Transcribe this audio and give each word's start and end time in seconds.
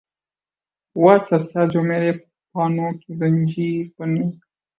ہوا 0.95 1.13
چرچا 1.27 1.61
جو 1.73 1.81
میرے 1.89 2.11
پانو 2.55 2.87
کی 3.01 3.11
زنجیر 3.19 3.85
بننے 3.97 4.25
کا 4.31 4.45